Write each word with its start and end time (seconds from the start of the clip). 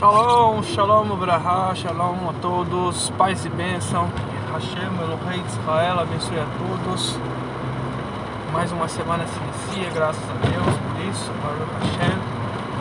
Shalom, 0.00 0.62
shalom, 0.62 1.12
Abraha, 1.12 1.74
shalom 1.74 2.30
a 2.30 2.32
todos, 2.40 3.10
paz 3.18 3.44
e 3.44 3.50
bênção, 3.50 4.08
Hashem, 4.50 4.88
Elohei 4.98 5.42
de 5.42 5.48
Israel, 5.50 6.00
abençoe 6.00 6.38
a 6.38 6.46
todos. 6.56 7.18
Mais 8.50 8.72
uma 8.72 8.88
semana 8.88 9.26
se 9.26 9.38
inicia, 9.38 9.90
graças 9.90 10.22
a 10.24 10.46
Deus 10.46 10.64
por 10.64 11.04
isso, 11.04 11.30
Baruch 11.42 11.70
Hashem. 11.84 12.18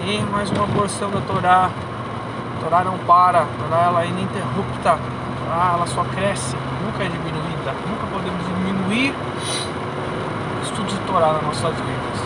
E 0.07 0.31
mais 0.31 0.49
uma 0.51 0.65
porção 0.67 1.11
da 1.11 1.19
Torá. 1.19 1.65
A 1.65 2.63
Torá 2.63 2.85
não 2.85 2.97
para, 2.99 3.41
a 3.41 3.45
Torá 3.45 3.83
ela 3.83 4.03
é 4.03 4.07
ininterrupta, 4.07 4.97
Torá 5.43 5.71
ela 5.73 5.87
só 5.87 6.05
cresce, 6.15 6.55
nunca 6.85 7.03
é 7.03 7.09
diminuída, 7.09 7.73
nunca 7.85 8.07
podemos 8.13 8.45
diminuir 8.45 9.13
o 9.13 10.63
estudo 10.63 10.87
de 10.87 10.99
Torá 10.99 11.33
nas 11.33 11.43
nossas 11.43 11.75
vidas. 11.75 12.23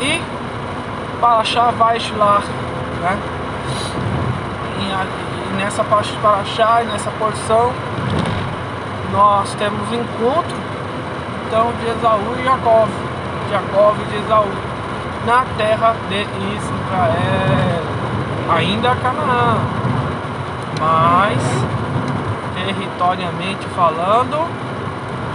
E 0.00 1.20
Parashá 1.20 1.72
Vaishlar, 1.72 2.42
né? 3.02 3.33
E, 5.64 5.66
nessa 5.66 5.82
parte 5.84 6.12
de 6.12 6.18
Parashá, 6.18 6.82
nessa 6.82 7.10
porção, 7.12 7.72
nós 9.12 9.54
temos 9.54 9.90
encontro 9.90 10.56
então 11.46 11.72
de 11.80 11.88
Esaú 11.88 12.36
e 12.38 12.44
Jacó, 12.44 12.86
Jacó 13.50 13.94
e 13.98 14.10
de 14.10 14.24
Esaú, 14.24 14.48
na 15.24 15.46
terra 15.56 15.96
de 16.10 16.20
Israel, 16.20 17.82
ainda 18.54 18.94
Canaã, 18.96 19.56
mas 20.78 21.38
territorialmente 22.54 23.66
falando, 23.74 24.46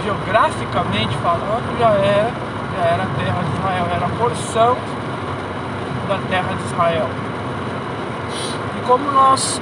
geograficamente 0.04 1.16
falando, 1.16 1.76
já 1.76 1.90
era, 1.90 2.30
já 2.76 2.84
era 2.84 3.02
a 3.02 3.18
terra 3.18 3.42
de 3.42 3.58
Israel, 3.58 3.86
era 3.96 4.06
a 4.06 4.10
porção 4.10 4.76
da 6.08 6.18
terra 6.28 6.54
de 6.54 6.64
Israel. 6.66 7.08
E 8.78 8.86
como 8.86 9.10
nós 9.10 9.60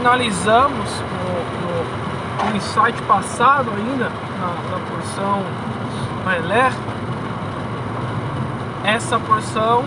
finalizamos 0.00 0.88
no, 1.12 2.46
no, 2.46 2.50
no 2.50 2.56
insight 2.56 3.00
passado 3.02 3.70
ainda, 3.76 4.10
na, 4.38 4.46
na 4.70 4.78
porção 4.88 5.42
Maelé, 6.24 6.72
essa 8.82 9.18
porção 9.18 9.84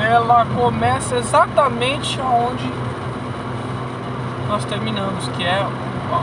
ela 0.00 0.46
começa 0.56 1.16
exatamente 1.16 2.20
aonde 2.20 2.72
nós 4.48 4.64
terminamos, 4.64 5.26
que 5.30 5.42
é 5.42 5.66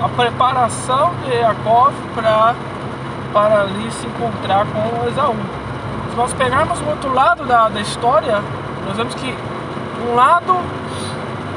a 0.02 0.10
preparação 0.16 1.12
de 1.26 1.38
Jacob 1.42 1.94
para 2.16 2.56
para 3.34 3.64
ali 3.64 3.92
se 3.92 4.08
encontrar 4.08 4.66
com 4.68 5.10
Esaú. 5.10 5.36
Se 6.10 6.16
nós 6.16 6.32
pegarmos 6.32 6.80
o 6.80 6.86
outro 6.86 7.14
lado 7.14 7.44
da, 7.44 7.68
da 7.68 7.82
história, 7.82 8.42
nós 8.88 8.96
vemos 8.96 9.14
que 9.16 9.36
um 10.08 10.16
lado, 10.16 10.56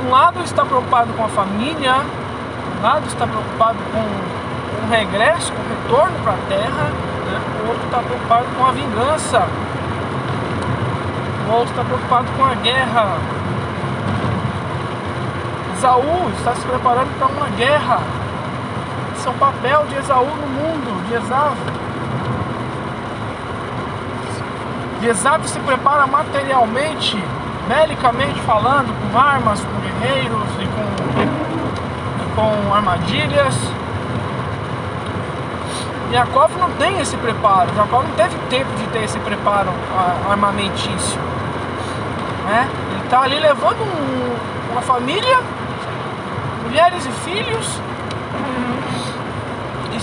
um 0.05 0.11
lado 0.11 0.43
está 0.43 0.65
preocupado 0.65 1.13
com 1.15 1.25
a 1.25 1.29
família, 1.29 1.97
um 2.79 2.83
lado 2.83 3.07
está 3.07 3.27
preocupado 3.27 3.79
com 3.93 3.99
o 3.99 4.91
regresso, 4.91 5.53
com 5.53 5.61
o 5.61 5.69
retorno 5.69 6.19
para 6.23 6.33
a 6.33 6.49
terra, 6.49 6.85
né? 7.27 7.41
o 7.65 7.69
outro 7.69 7.85
está 7.85 7.99
preocupado 7.99 8.47
com 8.57 8.67
a 8.67 8.73
vingança, 8.73 9.47
o 11.49 11.53
outro 11.53 11.71
está 11.71 11.85
preocupado 11.85 12.27
com 12.37 12.45
a 12.45 12.55
guerra. 12.55 13.19
Esaú 15.77 16.31
está 16.37 16.55
se 16.57 16.67
preparando 16.67 17.19
para 17.19 17.29
uma 17.29 17.49
guerra. 17.51 18.01
Esse 19.17 19.29
é 19.29 19.31
o 19.31 19.35
papel 19.35 19.87
de 19.87 19.95
Esaú 19.97 20.27
no 20.27 20.47
mundo, 20.49 21.09
de 21.09 21.15
Esaú. 21.15 21.53
Esaú 25.03 25.45
se 25.45 25.61
prepara 25.61 26.07
materialmente, 26.07 27.17
belicamente 27.69 28.41
falando, 28.41 28.93
com 29.13 29.19
armas, 29.19 29.61
com 29.61 29.81
guerreiros 29.81 30.49
e 30.59 30.67
com, 30.67 31.23
e 32.25 32.35
com 32.35 32.75
armadilhas. 32.75 33.55
Jacó 36.11 36.49
não 36.59 36.71
tem 36.73 36.99
esse 37.01 37.17
preparo, 37.19 37.69
Jacó 37.77 38.03
não 38.03 38.11
teve 38.13 38.35
tempo 38.49 38.71
de 38.79 38.87
ter 38.87 39.05
esse 39.05 39.19
preparo 39.21 39.71
armamentício. 40.29 41.21
Né? 42.47 42.67
Ele 42.91 43.05
está 43.05 43.21
ali 43.21 43.39
levando 43.39 43.83
um, 43.83 44.73
uma 44.73 44.81
família, 44.81 45.39
mulheres 46.65 47.05
e 47.05 47.11
filhos, 47.11 47.79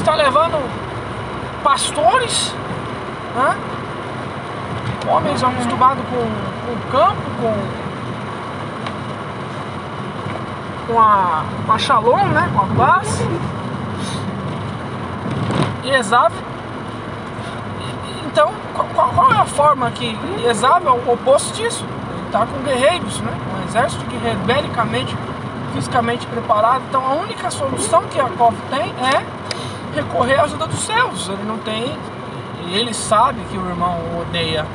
está 0.05 0.13
levando 0.13 0.61
pastores, 1.63 2.53
né? 3.35 3.57
Homens 5.07 5.43
acostumados 5.43 6.03
com, 6.05 6.15
com 6.65 6.73
o 6.73 6.91
campo, 6.91 7.21
com, 7.41 7.53
com, 10.87 10.99
a, 10.99 11.43
com 11.65 11.71
a 11.71 11.77
shalom, 11.77 12.27
né? 12.29 12.49
com 12.53 12.61
a 12.61 12.67
paz. 12.75 13.21
E 15.83 15.89
Esav, 15.91 16.33
então, 18.25 18.51
qual, 18.73 19.09
qual, 19.09 19.31
é 19.31 19.37
a 19.37 19.45
forma 19.45 19.91
que 19.91 20.17
Esav 20.45 20.85
é 20.85 20.89
o 20.89 21.13
oposto 21.13 21.53
disso? 21.55 21.85
Ele 21.85 22.25
está 22.25 22.45
com 22.45 22.61
guerreiros, 22.63 23.21
né? 23.21 23.31
um 23.55 23.67
exército 23.67 24.03
de 24.05 24.17
guerreiros, 24.17 24.41
belicamente, 24.43 25.15
fisicamente 25.73 26.25
preparado. 26.27 26.83
Então, 26.89 27.05
a 27.05 27.13
única 27.13 27.51
solução 27.51 28.03
que 28.03 28.17
Jacob 28.17 28.53
tem 28.69 28.93
é 29.05 29.25
recorrer 29.95 30.39
à 30.39 30.43
ajuda 30.43 30.67
dos 30.67 30.79
céus. 30.79 31.29
Ele 31.29 31.43
não 31.47 31.57
tem, 31.59 31.97
ele 32.73 32.93
sabe 32.93 33.39
que 33.51 33.57
o 33.57 33.65
irmão 33.69 33.97
odeia 34.19 34.65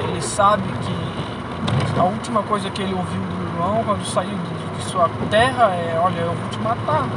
ele 0.00 0.22
sabe 0.22 0.62
que 0.62 1.98
a 1.98 2.04
última 2.04 2.42
coisa 2.42 2.70
que 2.70 2.82
ele 2.82 2.94
ouviu 2.94 3.20
do 3.20 3.42
irmão 3.44 3.84
quando 3.84 4.04
saiu 4.04 4.30
de, 4.30 4.78
de 4.78 4.90
sua 4.90 5.08
terra 5.30 5.74
é: 5.74 5.98
Olha, 6.02 6.20
eu 6.20 6.32
vou 6.32 6.48
te 6.50 6.58
matar. 6.58 7.08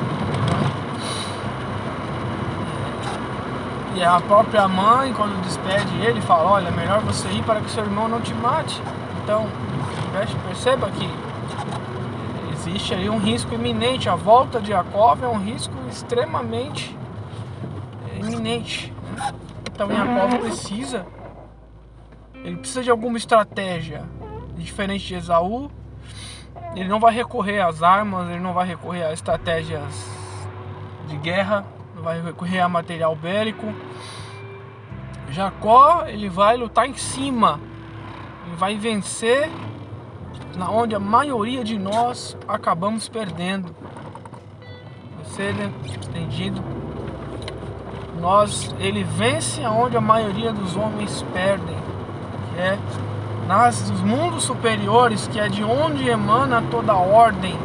E 3.96 4.04
a 4.04 4.20
própria 4.22 4.68
mãe, 4.68 5.12
quando 5.14 5.42
despede 5.42 6.06
ele, 6.06 6.22
fala: 6.22 6.52
Olha, 6.52 6.68
é 6.68 6.72
melhor 6.72 7.02
você 7.02 7.28
ir 7.30 7.44
para 7.44 7.60
que 7.60 7.72
seu 7.72 7.84
irmão 7.84 8.08
não 8.08 8.22
te 8.22 8.34
mate. 8.36 8.82
Então, 9.24 9.48
perceba 10.48 10.90
que 10.92 11.10
existe 12.54 12.94
aí 12.94 13.10
um 13.10 13.18
risco 13.18 13.56
iminente. 13.56 14.08
A 14.08 14.16
volta 14.16 14.60
de 14.62 14.70
Jacob 14.70 15.24
é 15.24 15.28
um 15.28 15.40
risco 15.40 15.74
extremamente 15.90 16.96
iminente. 18.20 18.94
Então, 19.72 19.90
Jacob 19.90 20.40
precisa 20.42 21.06
ele 22.48 22.56
precisa 22.56 22.82
de 22.82 22.90
alguma 22.90 23.18
estratégia 23.18 24.06
diferente 24.56 25.06
de 25.06 25.16
Esaú. 25.16 25.70
Ele 26.74 26.88
não 26.88 26.98
vai 26.98 27.14
recorrer 27.14 27.60
às 27.60 27.84
armas, 27.84 28.30
ele 28.30 28.40
não 28.40 28.54
vai 28.54 28.66
recorrer 28.66 29.04
a 29.04 29.12
estratégias 29.12 30.10
de 31.08 31.18
guerra, 31.18 31.66
não 31.94 32.02
vai 32.02 32.22
recorrer 32.22 32.62
a 32.62 32.70
material 32.70 33.14
bélico. 33.18 33.66
Jacó, 35.30 36.06
ele 36.08 36.30
vai 36.30 36.56
lutar 36.56 36.88
em 36.88 36.96
cima. 36.96 37.60
Ele 38.46 38.56
vai 38.56 38.78
vencer 38.78 39.50
na 40.56 40.72
onde 40.72 40.96
a 40.96 41.00
maioria 41.00 41.66
de 41.66 41.78
nós 41.78 42.38
acabamos 42.48 43.10
perdendo. 43.10 43.76
Você 45.22 45.52
entendido? 45.52 46.64
Nós, 48.22 48.74
ele 48.80 49.04
vence 49.04 49.66
aonde 49.66 49.98
a 49.98 50.02
maioria 50.02 50.54
dos 50.54 50.78
homens 50.78 51.24
perdem 51.34 51.97
é 52.58 52.78
nas 53.48 53.90
dos 53.90 54.02
mundos 54.02 54.44
superiores, 54.44 55.28
que 55.28 55.40
é 55.40 55.48
de 55.48 55.64
onde 55.64 56.10
emana 56.10 56.62
toda 56.70 56.94
ordem 56.94 57.58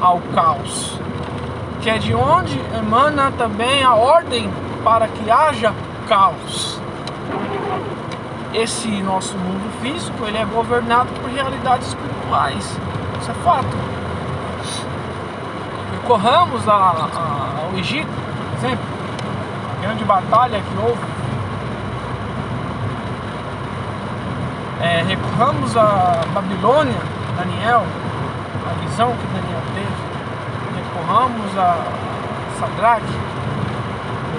ao 0.00 0.20
caos, 0.34 0.98
que 1.80 1.88
é 1.88 1.98
de 1.98 2.14
onde 2.14 2.58
emana 2.76 3.32
também 3.38 3.84
a 3.84 3.94
ordem 3.94 4.50
para 4.82 5.06
que 5.06 5.30
haja 5.30 5.72
caos. 6.08 6.80
Esse 8.52 8.88
nosso 9.02 9.36
mundo 9.36 9.70
físico, 9.80 10.24
ele 10.26 10.38
é 10.38 10.44
governado 10.44 11.08
por 11.20 11.30
realidades 11.30 11.88
espirituais. 11.88 12.78
Isso 13.20 13.30
é 13.30 13.34
fato. 13.44 13.76
Recorramos 15.92 16.68
ao 16.68 17.76
Egito, 17.76 18.06
por 18.06 18.58
exemplo, 18.58 18.84
a 19.78 19.82
grande 19.82 20.04
batalha 20.04 20.60
que 20.60 20.86
houve 20.86 21.00
é, 24.84 25.02
recorramos 25.02 25.74
a 25.78 26.20
Babilônia, 26.34 27.00
Daniel, 27.38 27.84
a 28.70 28.74
visão 28.86 29.12
que 29.16 29.26
Daniel 29.28 29.62
teve, 29.72 29.88
recorramos 30.76 31.56
a 31.56 31.78
Sadraque, 32.60 33.06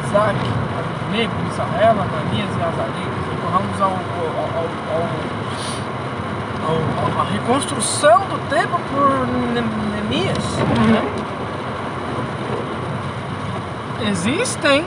Isaac, 0.06 0.38
Abednego, 0.78 1.34
Misael, 1.46 1.94
Ananias 1.94 2.50
e 2.52 2.62
Azarias, 2.62 3.14
recorramos 3.32 3.82
ao, 3.82 3.90
ao, 3.90 3.98
ao, 4.56 5.08
ao, 6.68 7.22
a 7.22 7.24
reconstrução 7.32 8.20
do 8.20 8.38
templo 8.50 8.80
por 8.92 9.28
Neemias. 10.08 10.46
Existem 14.08 14.86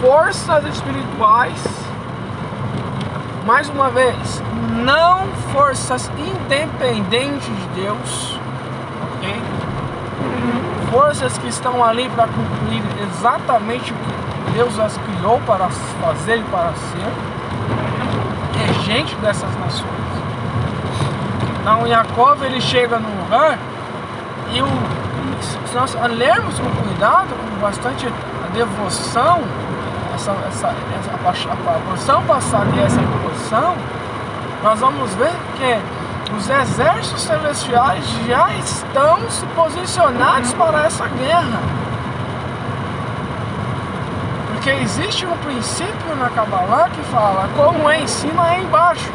forças 0.00 0.64
espirituais 0.64 1.83
mais 3.44 3.68
uma 3.68 3.90
vez, 3.90 4.42
não 4.84 5.26
forças 5.52 6.10
independentes 6.16 7.46
de 7.46 7.82
Deus, 7.82 8.40
ok? 9.16 9.42
Forças 10.90 11.36
que 11.36 11.48
estão 11.48 11.84
ali 11.84 12.08
para 12.10 12.26
cumprir 12.26 12.82
exatamente 13.02 13.92
o 13.92 13.96
que 13.96 14.52
Deus 14.52 14.78
as 14.78 14.96
criou 14.98 15.40
para 15.46 15.68
fazer 15.68 16.38
e 16.38 16.44
para 16.44 16.72
ser, 16.72 17.12
regente 18.66 19.14
dessas 19.16 19.54
nações. 19.58 19.90
Então, 21.60 21.86
Jacob 21.86 22.42
ele 22.42 22.60
chega 22.60 22.98
num 22.98 23.22
lugar 23.24 23.58
e 24.52 24.62
o, 24.62 24.66
se 25.42 25.74
nós 25.74 25.94
lermos 26.16 26.58
com 26.58 26.70
cuidado, 26.82 27.28
com 27.28 27.60
bastante 27.60 28.08
devoção, 28.54 29.42
essa, 30.14 30.32
essa, 30.48 30.68
essa, 30.68 31.50
a 31.50 31.80
porção 31.88 32.22
passada 32.22 32.66
e 32.76 32.80
essa 32.80 33.00
porção, 33.22 33.74
nós 34.62 34.80
vamos 34.80 35.12
ver 35.14 35.32
que 35.56 36.34
os 36.34 36.48
exércitos 36.48 37.22
celestiais 37.22 38.04
já 38.26 38.52
estão 38.54 39.18
se 39.28 39.44
posicionados 39.46 40.52
para 40.54 40.86
essa 40.86 41.06
guerra. 41.08 41.60
Porque 44.52 44.70
existe 44.70 45.26
um 45.26 45.36
princípio 45.38 46.16
na 46.16 46.30
Kabbalah 46.30 46.88
que 46.88 47.02
fala 47.04 47.48
como 47.54 47.90
é 47.90 48.00
em 48.00 48.06
cima 48.06 48.54
é 48.54 48.60
embaixo 48.60 49.10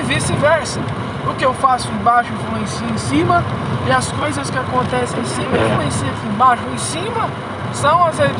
e 0.00 0.02
vice-versa. 0.02 0.80
O 1.28 1.34
que 1.34 1.44
eu 1.44 1.54
faço 1.54 1.88
embaixo 1.90 2.32
influencia 2.32 2.86
em 2.88 2.98
cima 2.98 3.42
e 3.86 3.92
as 3.92 4.10
coisas 4.12 4.48
que 4.50 4.58
acontecem 4.58 5.20
em 5.20 5.24
cima 5.24 5.56
influenciam 5.56 6.10
aqui 6.10 6.26
embaixo. 6.26 6.62
Em 6.72 6.78
cima 6.78 7.28
são 7.72 8.04
as, 8.06 8.18
as, 8.20 8.30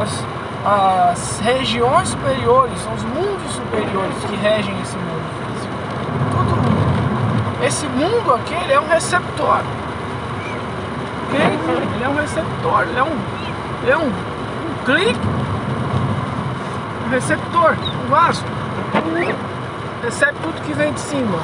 as, 0.00 0.24
as 0.64 1.40
regiões 1.40 2.08
superiores, 2.08 2.78
são 2.80 2.94
os 2.94 3.04
mundos 3.04 3.52
superiores 3.52 4.16
que 4.24 4.36
regem 4.36 4.80
esse 4.80 4.96
mundo 4.96 5.22
físico. 5.46 5.74
Tudo 6.32 6.68
esse 7.62 7.86
mundo 7.86 8.34
aqui 8.34 8.54
ele 8.54 8.72
é 8.72 8.80
um 8.80 8.86
receptor. 8.86 9.60
Ele 11.30 12.04
é 12.04 12.08
um 12.08 12.14
receptor, 12.14 12.82
ele 12.82 12.98
é 12.98 13.02
um, 13.02 13.18
ele 13.82 13.90
é 13.90 13.98
um, 13.98 14.06
um 14.06 14.84
clique, 14.84 15.20
um 17.06 17.10
receptor, 17.10 17.76
um 18.04 18.08
vaso. 18.08 18.44
Recebe 20.02 20.38
tudo 20.42 20.62
que 20.62 20.72
vem 20.72 20.92
de 20.92 21.00
cima. 21.00 21.38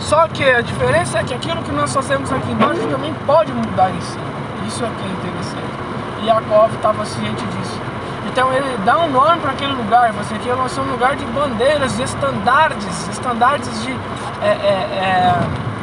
Só 0.00 0.26
que 0.28 0.42
a 0.42 0.62
diferença 0.62 1.18
é 1.18 1.24
que 1.24 1.34
aquilo 1.34 1.62
que 1.62 1.72
nós 1.72 1.92
fazemos 1.92 2.32
aqui 2.32 2.50
embaixo 2.50 2.80
também 2.88 3.12
pode 3.26 3.52
mudar 3.52 3.90
em 3.90 4.00
cima. 4.00 4.24
Isso 4.66 4.82
é 4.82 4.88
que 4.88 5.02
é 5.04 5.08
interessante. 5.08 5.77
Jacob 6.24 6.72
estava 6.74 7.04
ciente 7.04 7.44
disso. 7.44 7.80
Então 8.30 8.52
ele 8.52 8.78
dá 8.84 8.98
um 8.98 9.10
nome 9.10 9.40
para 9.40 9.52
aquele 9.52 9.72
lugar. 9.72 10.12
Você 10.12 10.34
aqui 10.34 10.48
vai 10.48 10.68
ser 10.68 10.80
um 10.80 10.90
lugar 10.90 11.16
de 11.16 11.24
bandeiras, 11.26 11.96
de 11.96 12.02
estandartes, 12.02 13.08
estandartes 13.08 13.82
de, 13.82 13.92
é, 14.42 14.46
é, 14.46 14.52
é, 15.02 15.34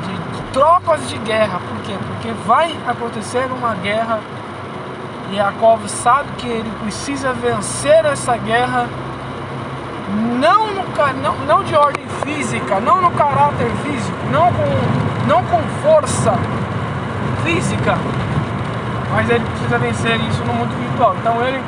de, 0.06 0.38
de 0.38 0.52
tropas 0.52 1.08
de 1.10 1.18
guerra. 1.20 1.60
Por 1.60 1.82
quê? 1.84 1.96
Porque 2.08 2.32
vai 2.46 2.76
acontecer 2.88 3.48
uma 3.52 3.74
guerra 3.76 4.20
e 5.32 5.38
Jacob 5.38 5.88
sabe 5.88 6.30
que 6.38 6.48
ele 6.48 6.72
precisa 6.82 7.34
vencer 7.34 8.06
essa 8.06 8.38
guerra 8.38 8.88
não, 10.40 10.68
no, 10.68 10.84
não, 11.22 11.36
não 11.48 11.64
de 11.64 11.76
ordem 11.76 12.06
física, 12.24 12.80
não 12.80 13.02
no 13.02 13.12
caráter 13.12 13.70
físico, 13.84 14.18
não 14.32 14.52
com, 14.54 15.28
não 15.28 15.44
com 15.46 15.62
força 15.82 16.34
física, 17.44 17.98
mas 19.12 19.30
ele 19.30 19.44
precisa 19.46 19.78
vencer 19.78 20.20
isso 20.22 20.44
no 20.44 20.54
mundo 20.54 20.76
virtual. 20.78 21.16
Então 21.20 21.46
ele 21.46 21.62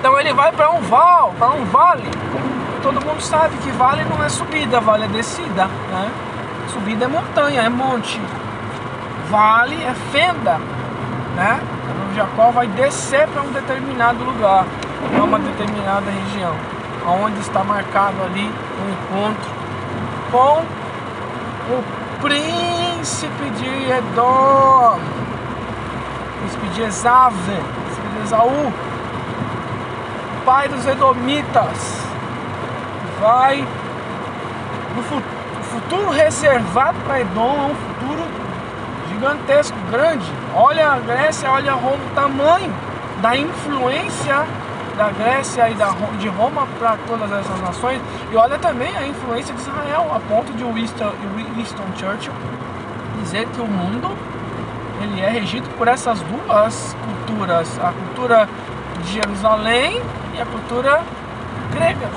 Então 0.00 0.18
ele 0.18 0.32
vai 0.32 0.50
para 0.50 0.70
um 0.70 0.80
val, 0.80 1.34
para 1.38 1.50
um 1.50 1.64
vale. 1.66 2.08
Todo 2.82 3.04
mundo 3.04 3.20
sabe 3.20 3.54
que 3.58 3.70
vale 3.72 4.02
não 4.04 4.24
é 4.24 4.30
subida, 4.30 4.80
vale 4.80 5.04
é 5.04 5.08
descida, 5.08 5.66
né? 5.66 6.10
Subida 6.68 7.04
é 7.04 7.08
montanha, 7.08 7.60
é 7.60 7.68
monte. 7.68 8.18
Vale 9.28 9.76
é 9.84 9.92
fenda, 10.10 10.58
né? 11.36 11.60
Então 11.84 12.14
Jacó 12.16 12.50
vai 12.50 12.66
descer 12.68 13.28
para 13.28 13.42
um 13.42 13.52
determinado 13.52 14.24
lugar, 14.24 14.64
para 15.12 15.22
uma 15.22 15.38
determinada 15.38 16.10
região, 16.10 16.54
onde 17.06 17.38
está 17.40 17.62
marcado 17.62 18.22
ali 18.22 18.50
o 18.78 18.84
um 18.86 19.26
encontro 19.28 19.50
com 20.30 20.64
o 21.74 21.99
príncipe 22.20 23.50
de 23.58 23.90
Edom, 23.90 24.98
príncipe 26.38 26.66
de 26.68 26.82
Esave, 26.82 27.34
príncipe 27.84 28.08
de 28.14 28.22
Esaú, 28.24 28.72
pai 30.44 30.68
dos 30.68 30.86
Edomitas, 30.86 32.04
vai 33.20 33.66
no 34.94 35.02
futuro 35.62 36.10
reservado 36.10 36.98
para 37.06 37.20
Edom 37.20 37.56
é 37.56 37.72
um 37.72 37.74
futuro 37.74 38.22
gigantesco, 39.08 39.76
grande. 39.90 40.24
Olha 40.54 40.92
a 40.92 40.98
Grécia, 40.98 41.50
olha 41.50 41.72
Roma, 41.72 41.96
o 41.96 42.14
tamanho 42.14 42.72
da 43.20 43.36
influência 43.36 44.46
da 45.00 45.10
Grécia 45.12 45.70
e 45.70 45.74
da, 45.74 45.88
de 46.18 46.28
Roma 46.28 46.66
para 46.78 46.98
todas 47.06 47.32
essas 47.32 47.58
nações. 47.62 48.02
E 48.30 48.36
olha 48.36 48.58
também 48.58 48.94
a 48.94 49.06
influência 49.06 49.54
de 49.54 49.60
Israel, 49.62 50.06
a 50.14 50.20
ponto 50.20 50.52
de 50.52 50.62
Winston, 50.62 51.14
Churchill 51.96 52.34
dizer 53.22 53.46
que 53.48 53.62
o 53.62 53.66
mundo 53.66 54.14
ele 55.00 55.22
é 55.22 55.30
regido 55.30 55.66
por 55.78 55.88
essas 55.88 56.20
duas 56.20 56.94
culturas, 57.26 57.78
a 57.78 57.92
cultura 57.92 58.46
de 59.02 59.12
Jerusalém 59.14 60.02
e 60.36 60.40
a 60.42 60.44
cultura 60.44 61.02
grega. 61.72 62.10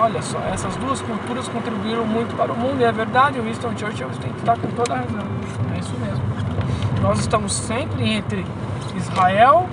Olha 0.00 0.22
só, 0.22 0.40
essas 0.52 0.74
duas 0.74 1.00
culturas 1.00 1.46
contribuíram 1.46 2.04
muito 2.04 2.36
para 2.36 2.52
o 2.52 2.56
mundo 2.56 2.80
e 2.80 2.84
é 2.84 2.90
verdade, 2.90 3.38
o 3.38 3.44
Winston 3.44 3.76
Churchill 3.76 4.08
tem 4.20 4.32
que 4.32 4.40
estar 4.40 4.58
com 4.58 4.66
toda 4.72 4.94
a 4.94 4.96
razão. 4.96 5.26
É 5.72 5.78
isso 5.78 5.94
mesmo. 6.00 6.24
Nós 7.00 7.20
estamos 7.20 7.52
sempre 7.52 8.10
entre 8.10 8.44
Israel 8.96 9.68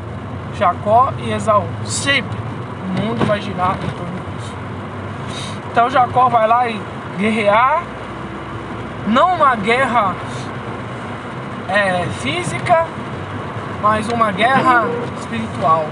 Jacó 0.59 1.13
e 1.19 1.31
Esaú. 1.31 1.65
Sempre 1.85 2.38
o 2.83 3.01
mundo 3.01 3.25
vai 3.25 3.39
girar 3.39 3.77
em 3.77 3.88
torno 3.88 4.19
disso. 4.38 4.53
Então 5.71 5.89
Jacó 5.89 6.27
vai 6.27 6.47
lá 6.47 6.67
e 6.67 6.79
guerrear, 7.17 7.83
não 9.07 9.35
uma 9.35 9.56
guerra 9.56 10.13
é, 11.69 12.06
física, 12.19 12.85
mas 13.81 14.09
uma 14.09 14.31
guerra 14.33 14.83
espiritual. 15.19 15.85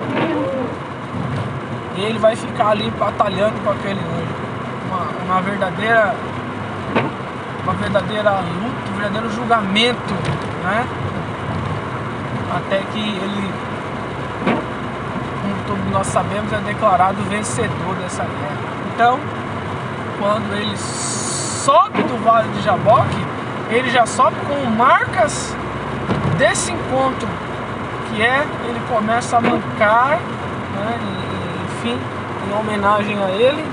E 1.95 2.01
ele 2.01 2.19
vai 2.19 2.35
ficar 2.35 2.69
ali 2.69 2.91
batalhando 2.91 3.63
com 3.63 3.69
aquele 3.69 3.99
anjo. 3.99 4.47
Uma, 4.87 5.33
uma 5.33 5.41
verdadeira 5.41 6.13
uma 7.63 7.73
verdadeira 7.73 8.31
luta, 8.31 8.91
um 8.91 8.95
verdadeiro 8.95 9.29
julgamento, 9.31 10.13
né? 10.63 10.87
Até 12.55 12.77
que 12.93 12.99
ele 12.99 13.53
como 15.67 15.83
nós 15.91 16.07
sabemos, 16.07 16.51
é 16.53 16.57
declarado 16.57 17.21
vencedor 17.23 17.95
dessa 18.01 18.23
guerra. 18.23 18.57
Então, 18.93 19.19
quando 20.19 20.53
ele 20.55 20.75
sobe 20.77 22.01
do 22.03 22.23
vale 22.23 22.47
de 22.49 22.61
Jaboque, 22.61 23.25
ele 23.69 23.89
já 23.89 24.05
sobe 24.05 24.37
com 24.47 24.69
marcas 24.71 25.55
desse 26.37 26.71
encontro, 26.71 27.27
que 28.09 28.21
é 28.21 28.45
ele 28.67 28.81
começa 28.89 29.37
a 29.37 29.41
mancar, 29.41 30.19
né, 30.75 30.99
enfim, 31.65 31.99
em 32.47 32.59
homenagem 32.59 33.21
a 33.21 33.29
ele. 33.29 33.63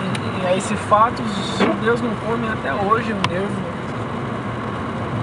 E, 0.00 0.42
e 0.42 0.46
a 0.46 0.56
esse 0.56 0.74
fato, 0.74 1.22
os 1.22 1.58
judeus 1.58 2.00
não 2.00 2.14
comem 2.26 2.50
até 2.50 2.72
hoje 2.74 3.12
o 3.12 3.30
nervo 3.30 3.74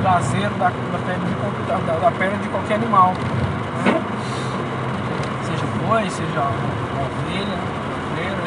traseiro 0.02 0.56
da, 0.56 0.72
da, 1.68 2.00
da 2.00 2.12
perna 2.12 2.38
de 2.38 2.48
qualquer 2.48 2.76
animal 2.76 3.14
seja 6.10 6.40
uma 6.40 7.02
ovelha, 7.04 7.58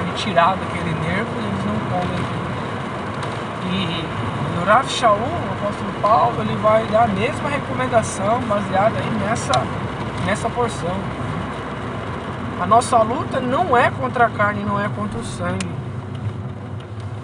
um 0.01 0.11
retirado 0.11 0.61
aquele 0.63 0.95
nervo 1.07 1.31
e 1.37 1.45
eles 1.45 1.65
não 1.67 1.79
comem 1.91 2.25
E, 3.71 4.01
e 4.01 4.63
o 4.63 4.65
Rav 4.65 4.89
Shaul, 4.89 5.19
o 5.19 5.53
apóstolo 5.53 5.93
Paulo, 6.01 6.41
ele 6.41 6.57
vai 6.57 6.87
dar 6.87 7.05
a 7.05 7.09
mesma 7.09 7.51
recomendação 7.51 8.41
baseada 8.49 8.99
aí 8.99 9.11
nessa, 9.27 9.53
nessa 10.25 10.49
porção. 10.49 10.97
A 12.61 12.67
nossa 12.67 13.03
luta 13.03 13.41
não 13.41 13.77
é 13.77 13.91
contra 13.91 14.25
a 14.27 14.31
carne, 14.31 14.65
não 14.65 14.81
é 14.81 14.89
contra 14.89 15.19
o 15.19 15.25
sangue. 15.25 15.69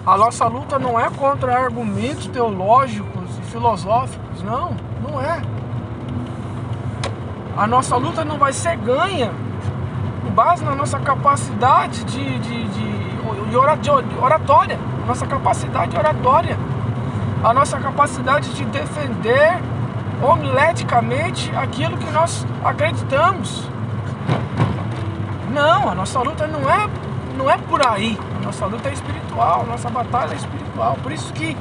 A 0.05 0.17
nossa 0.17 0.45
luta 0.45 0.77
não 0.77 0.99
é 0.99 1.09
contra 1.09 1.57
argumentos 1.57 2.27
teológicos 2.27 3.39
e 3.39 3.41
filosóficos, 3.51 4.43
não, 4.43 4.75
não 5.01 5.19
é. 5.19 5.41
A 7.57 7.65
nossa 7.65 7.95
luta 7.95 8.23
não 8.23 8.37
vai 8.37 8.53
ser 8.53 8.77
ganha 8.77 9.31
base 10.31 10.63
na 10.63 10.75
nossa 10.75 10.99
capacidade 10.99 12.03
de, 12.05 12.39
de, 12.39 12.67
de, 12.67 13.49
de 13.49 13.55
oratória, 14.19 14.79
nossa 15.05 15.27
capacidade 15.27 15.95
oratória, 15.95 16.57
a 17.43 17.53
nossa 17.53 17.79
capacidade 17.79 18.53
de 18.53 18.63
defender 18.65 19.59
homileticamente 20.21 21.51
aquilo 21.55 21.97
que 21.97 22.09
nós 22.11 22.45
acreditamos. 22.63 23.67
Não, 25.51 25.89
a 25.89 25.95
nossa 25.95 26.19
luta 26.19 26.47
não 26.47 26.69
é, 26.69 26.87
não 27.37 27.49
é 27.49 27.57
por 27.57 27.85
aí. 27.85 28.17
A 28.39 28.45
nossa 28.45 28.65
luta 28.65 28.89
é 28.89 28.93
espiritual, 28.93 29.61
a 29.61 29.65
nossa 29.65 29.89
batalha 29.89 30.33
é 30.33 30.35
espiritual. 30.35 30.97
Por 31.01 31.11
isso 31.11 31.33
que 31.33 31.57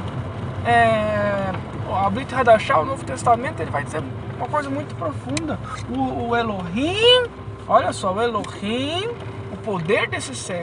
é, 0.65 1.53
a 1.93 2.11
Brit 2.11 2.33
Hadashah, 2.35 2.81
o 2.81 2.85
Novo 2.85 3.05
Testamento, 3.05 3.61
ele 3.61 3.71
vai 3.71 3.83
dizer 3.83 4.03
uma 4.37 4.47
coisa 4.49 4.71
muito 4.71 4.95
profunda. 4.95 5.59
O, 5.89 6.29
o 6.29 6.37
Elohim, 6.37 7.25
olha 7.71 7.93
só, 7.93 8.13
o 8.13 8.21
Elohim, 8.21 9.09
o 9.53 9.57
poder 9.59 10.09
desse 10.09 10.35
céu, 10.35 10.61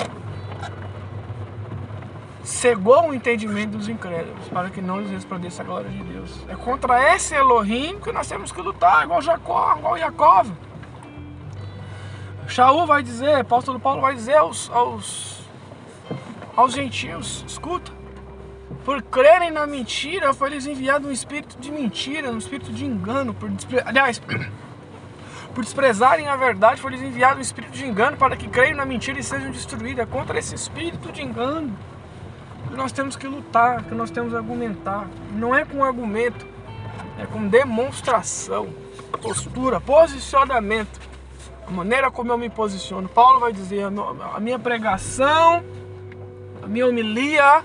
cegou 2.43 3.09
o 3.09 3.13
entendimento 3.13 3.77
dos 3.77 3.87
incrédulos 3.87 4.47
para 4.49 4.69
que 4.69 4.81
não 4.81 4.99
lhes 4.99 5.09
resplandeça 5.09 5.63
a 5.63 5.65
glória 5.65 5.89
de 5.89 6.03
Deus. 6.03 6.45
É 6.49 6.55
contra 6.55 7.15
esse 7.15 7.33
Elohim 7.33 7.97
que 7.99 8.11
nós 8.11 8.27
temos 8.27 8.51
que 8.51 8.61
lutar, 8.61 9.05
igual 9.05 9.21
Jacó, 9.21 9.75
igual 9.77 9.97
Jacob. 9.97 10.47
Shaul 12.47 12.85
vai 12.85 13.01
dizer, 13.01 13.35
apóstolo 13.35 13.79
Paulo 13.79 14.01
vai 14.01 14.13
dizer 14.13 14.35
aos, 14.35 14.69
aos, 14.69 15.41
aos 16.55 16.73
gentios, 16.73 17.43
escuta, 17.47 17.91
por 18.83 19.01
crerem 19.01 19.51
na 19.51 19.65
mentira, 19.65 20.33
foi 20.33 20.49
lhes 20.49 20.65
enviado 20.65 21.07
um 21.07 21.11
espírito 21.11 21.57
de 21.57 21.71
mentira, 21.71 22.31
um 22.31 22.37
espírito 22.37 22.71
de 22.71 22.85
engano, 22.85 23.33
por 23.33 23.49
aliás, 23.85 24.21
por 25.57 25.63
desprezarem 25.63 26.27
a 26.27 26.35
verdade, 26.35 26.79
foi 26.79 26.91
lhes 26.91 27.01
enviado 27.01 27.39
um 27.39 27.41
espírito 27.41 27.73
de 27.73 27.83
engano 27.83 28.15
para 28.15 28.37
que 28.37 28.47
creiam 28.47 28.77
na 28.77 28.85
mentira 28.85 29.19
e 29.19 29.23
sejam 29.23 29.49
destruídos. 29.49 30.03
É 30.03 30.05
contra 30.05 30.37
esse 30.37 30.53
espírito 30.53 31.11
de 31.11 31.23
engano 31.23 31.75
que 32.69 32.75
nós 32.75 32.91
temos 32.91 33.15
que 33.15 33.25
lutar, 33.25 33.83
que 33.85 33.95
nós 33.95 34.11
temos 34.11 34.29
que 34.29 34.37
argumentar. 34.37 35.07
Não 35.31 35.55
é 35.55 35.65
com 35.65 35.83
argumento, 35.83 36.45
é 37.17 37.25
com 37.25 37.47
demonstração, 37.47 38.69
postura, 39.19 39.81
posicionamento. 39.81 40.99
A 41.65 41.71
maneira 41.71 42.11
como 42.11 42.31
eu 42.31 42.37
me 42.37 42.51
posiciono. 42.51 43.09
Paulo 43.09 43.39
vai 43.39 43.51
dizer: 43.51 43.87
a 44.35 44.39
minha 44.39 44.59
pregação, 44.59 45.63
a 46.61 46.67
minha 46.67 46.85
homilia 46.85 47.63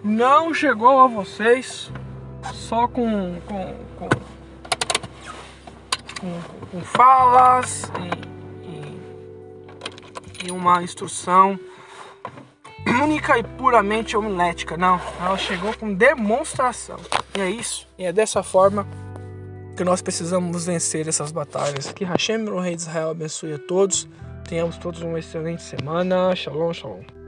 não 0.00 0.54
chegou 0.54 1.00
a 1.00 1.08
vocês 1.08 1.90
só 2.52 2.86
com, 2.86 3.40
com, 3.48 3.74
com, 3.98 4.08
com, 6.24 6.78
com 6.78 6.84
falas 6.84 7.90
e, 8.00 8.08
e, 10.46 10.48
e 10.48 10.50
uma 10.50 10.82
instrução 10.82 11.58
única 13.02 13.38
e 13.38 13.42
puramente 13.42 14.16
homilética. 14.16 14.76
Não, 14.76 15.00
ela 15.20 15.36
chegou 15.36 15.74
com 15.74 15.92
demonstração. 15.92 16.98
E 17.36 17.40
é 17.40 17.50
isso. 17.50 17.86
E 17.98 18.04
é 18.04 18.12
dessa 18.12 18.42
forma 18.42 18.86
que 19.76 19.84
nós 19.84 20.00
precisamos 20.00 20.66
vencer 20.66 21.08
essas 21.08 21.32
batalhas. 21.32 21.92
Que 21.92 22.04
Hashem, 22.04 22.48
o 22.48 22.60
Rei 22.60 22.76
de 22.76 22.82
Israel, 22.82 23.10
abençoe 23.10 23.54
a 23.54 23.58
todos. 23.58 24.08
Tenhamos 24.48 24.78
todos 24.78 25.02
uma 25.02 25.18
excelente 25.18 25.62
semana. 25.62 26.34
Shalom, 26.34 26.72
shalom. 26.72 27.23